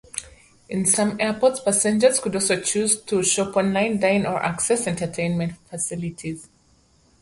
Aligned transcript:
In 0.67 0.83
some 0.87 1.15
airports, 1.19 1.59
passengers 1.59 2.19
could 2.19 2.33
also 2.33 2.59
choose 2.59 2.99
to 3.03 3.21
shop, 3.21 3.53
dine, 3.53 4.25
or 4.25 4.41
access 4.41 4.87
entertainment 4.87 5.53
facilities. 5.69 6.49